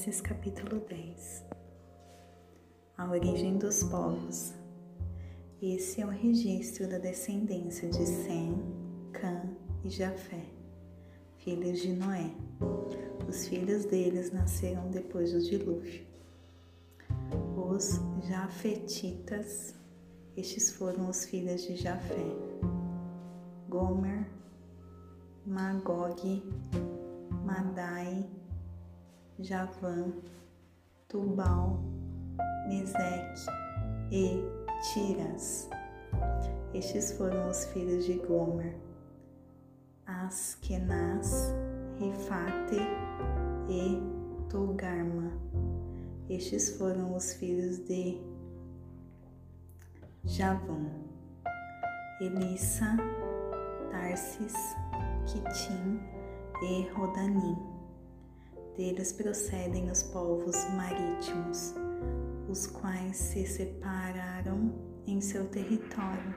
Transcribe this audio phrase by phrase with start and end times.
[0.00, 1.44] Gênesis capítulo 10
[2.96, 4.54] A origem dos povos.
[5.60, 8.56] Esse é o registro da descendência de Sem,
[9.12, 9.42] Cã
[9.84, 10.42] e Jafé,
[11.36, 12.32] filhos de Noé.
[13.28, 16.06] Os filhos deles nasceram depois do dilúvio.
[17.54, 19.74] Os Jafetitas,
[20.34, 22.24] estes foram os filhos de Jafé.
[23.68, 24.26] Gomer,
[25.44, 26.42] Magog,
[27.44, 28.39] Madai,
[29.42, 30.12] Javã,
[31.08, 31.82] Tubal,
[32.68, 33.46] Meseque
[34.12, 34.42] e
[34.92, 35.68] Tiras.
[36.74, 38.76] Estes foram os filhos de Gomer,
[40.06, 41.54] Askenaz,
[41.98, 42.76] Rifate
[43.68, 43.98] e
[44.48, 45.32] Togarma.
[46.28, 48.20] Estes foram os filhos de
[50.24, 50.86] Javã,
[52.20, 52.96] Elissa,
[53.90, 54.54] Tarsis,
[55.26, 55.98] Quitim
[56.62, 57.79] e Rodanim
[58.80, 61.74] deles procedem os povos marítimos,
[62.48, 64.72] os quais se separaram
[65.06, 66.34] em seu território,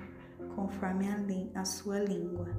[0.53, 2.49] conforme a, a sua língua,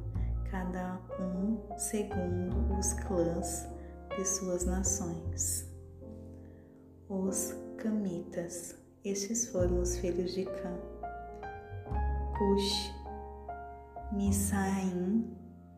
[0.51, 3.69] cada um segundo os clãs
[4.17, 5.71] de suas nações.
[7.07, 10.81] Os Camitas, estes foram os filhos de Cã.
[12.39, 12.91] Cush,
[14.15, 15.31] Misaim,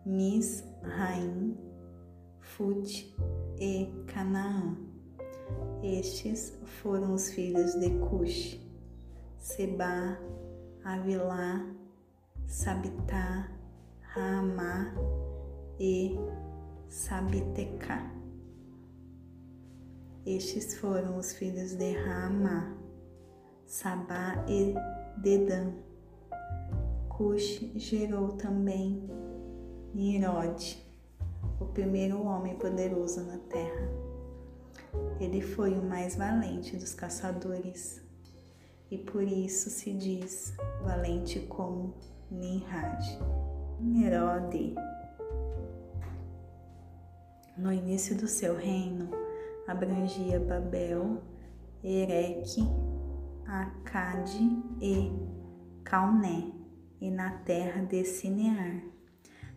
[0.07, 1.66] Misraim,
[2.47, 3.15] Fut
[3.59, 4.77] e Canaã.
[5.83, 8.59] Estes foram os filhos de Cush,
[9.37, 10.19] Seba,
[10.83, 11.67] Avilá,
[12.47, 13.51] Sabitá,
[14.01, 14.95] Raamá
[15.79, 16.17] e
[16.89, 18.11] Sabitecá.
[20.25, 22.75] Estes foram os filhos de Raamá,
[23.67, 24.75] Sabá e
[25.21, 25.73] Dedã.
[27.09, 29.03] Cush gerou também
[29.93, 30.86] Nirode
[31.61, 33.89] o primeiro homem poderoso na terra.
[35.21, 38.03] Ele foi o mais valente dos caçadores
[38.91, 41.94] e por isso se diz valente como
[42.31, 43.19] Nimrod.
[44.03, 44.75] Herode,
[47.56, 49.11] no início do seu reino,
[49.67, 51.23] abrangia Babel,
[51.83, 52.62] Ereque,
[53.47, 55.12] Acade e
[55.84, 56.53] Calné,
[57.00, 58.83] e na terra de Sinear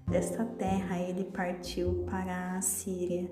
[0.10, 3.30] Desta terra ele partiu para a Síria,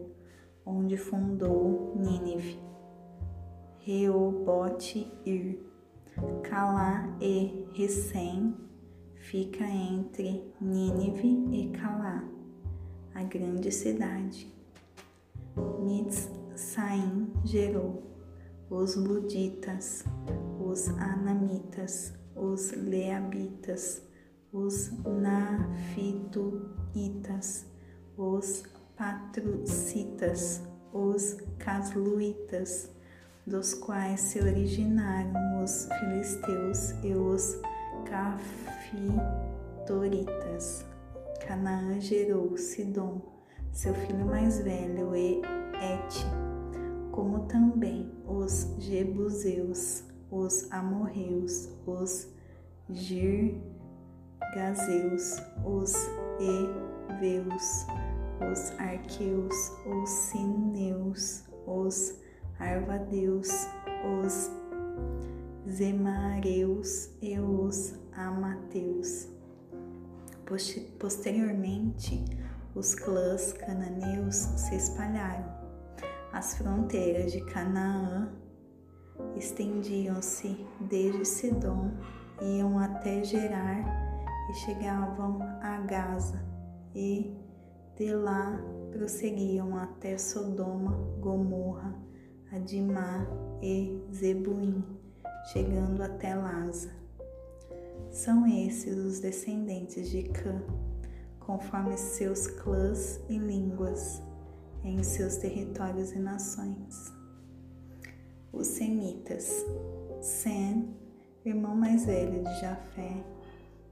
[0.64, 2.60] onde fundou Nínive,
[3.80, 5.60] Reobote Ir,
[6.44, 8.56] Calá e Recém
[9.16, 12.24] fica entre Nínive e Calá,
[13.16, 14.54] a grande cidade.
[15.80, 18.04] Mitzsaim gerou
[18.70, 20.06] os Luditas,
[20.60, 24.07] os Anamitas, os Leabitas,
[24.52, 26.56] os Nafituitas,
[28.18, 28.64] os
[28.96, 32.90] Patrucitas, os Casluitas,
[33.46, 37.60] dos quais se originaram os filisteus e os
[38.06, 39.26] Cafitoritas.
[41.46, 43.22] Canaã gerou Sidom,
[43.72, 45.42] seu filho mais velho, e
[45.80, 46.26] Et,
[47.12, 52.28] como também os Jebuseus, os Amorreus, os
[52.90, 53.62] Gir
[54.54, 55.94] Gazeus, os
[56.40, 57.86] Eveus,
[58.52, 59.56] os Arqueus,
[59.86, 62.16] os Sineus, os
[62.60, 63.50] Arvadeus,
[64.04, 64.52] os
[65.70, 69.28] Zemareus e os Amateus.
[70.98, 72.24] Posteriormente,
[72.74, 75.58] os clãs cananeus se espalharam.
[76.32, 78.32] As fronteiras de Canaã
[79.36, 81.92] estendiam-se desde Sidom,
[82.42, 84.07] iam até Gerar
[84.50, 86.42] e chegavam a Gaza
[86.96, 87.36] e
[87.96, 88.60] de lá
[88.92, 91.96] prosseguiam até Sodoma, Gomorra,
[92.52, 93.28] Adimá
[93.62, 94.84] e Zebuim,
[95.52, 96.92] chegando até Laza.
[98.10, 100.62] São esses os descendentes de Cã,
[101.40, 104.22] conforme seus clãs e línguas,
[104.84, 107.12] em seus territórios e nações.
[108.54, 109.66] Os Semitas,
[110.22, 110.96] Sem,
[111.44, 113.24] irmão mais velho de Jafé,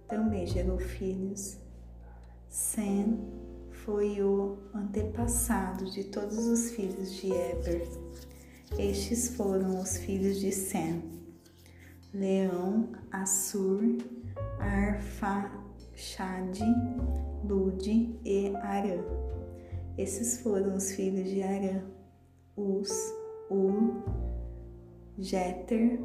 [0.07, 1.57] também gerou filhos.
[2.49, 3.19] Sem
[3.71, 7.87] foi o antepassado de todos os filhos de Eber.
[8.79, 11.03] Estes foram os filhos de Sem:
[12.13, 13.83] Leão, Assur,
[14.59, 16.63] Arfaxade,
[17.43, 19.03] Lude e Arã.
[19.97, 21.83] Esses foram os filhos de Arã:
[22.57, 23.13] Us,
[23.49, 24.03] Ul,
[25.17, 25.99] Jeter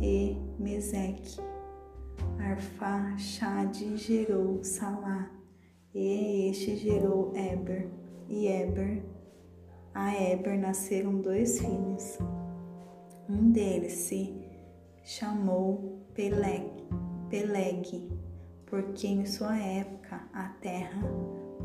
[0.00, 1.51] e Meseque.
[2.38, 5.30] Arfaxade gerou Salá,
[5.94, 7.88] e este gerou Eber,
[8.28, 9.02] e Eber
[9.94, 12.18] A Eber nasceram dois filhos.
[13.28, 14.34] Um deles se
[15.04, 16.66] chamou Peleg,
[17.28, 18.08] Peleg,
[18.66, 21.02] porque em sua época a terra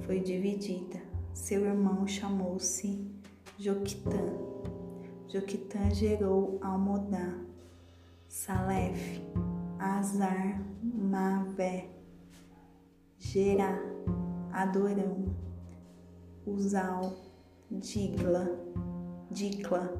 [0.02, 1.02] foi dividida.
[1.34, 3.10] Seu irmão chamou-se
[3.58, 4.20] Joquitã.
[5.30, 7.34] Joquitã gerou Almodá,
[8.28, 9.22] Salef,
[9.88, 11.88] Azar, Mavé,
[13.18, 13.80] Gerá,
[14.52, 15.34] Adorão,
[16.46, 17.16] Uzal,
[17.72, 18.50] Digla,
[19.32, 19.94] Dicla,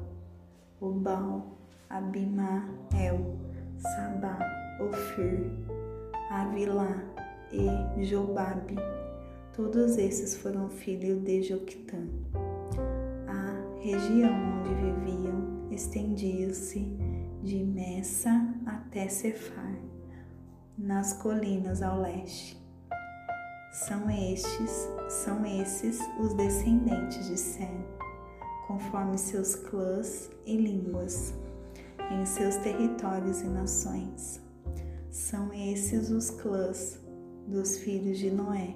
[0.78, 1.58] Obal,
[1.88, 3.38] Abimael,
[3.78, 4.38] Sabá,
[4.78, 5.50] Ofir,
[6.30, 7.02] Avilá
[7.50, 8.76] e Jobabe.
[9.54, 12.06] Todos esses foram filhos de Joquitã.
[13.26, 19.78] A região onde viviam estendia-se de Messa até Cefar,
[20.76, 22.58] nas colinas ao leste.
[23.72, 27.84] São estes, são esses os descendentes de Sem,
[28.66, 31.34] conforme seus clãs e línguas,
[32.10, 34.40] em seus territórios e nações.
[35.10, 36.98] São esses os clãs
[37.46, 38.74] dos filhos de Noé,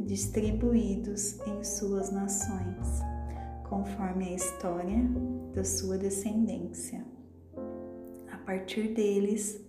[0.00, 3.00] distribuídos em suas nações,
[3.68, 5.10] conforme a história
[5.54, 7.15] da sua descendência.
[8.46, 9.60] Partir deles,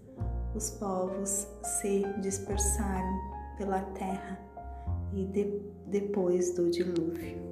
[0.56, 3.18] os povos se dispersaram
[3.58, 4.40] pela terra
[5.12, 7.47] e de, depois do dilúvio.